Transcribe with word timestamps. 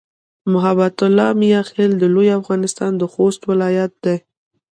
محبت 0.53 0.95
الله 1.07 1.29
"میاخېل" 1.41 1.91
د 1.97 2.03
لوی 2.15 2.29
افغانستان 2.39 2.91
د 2.97 3.03
خوست 3.13 3.41
ولایت 3.51 3.93
دی. 4.05 4.17